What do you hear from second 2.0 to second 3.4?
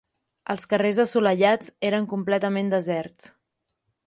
completament deserts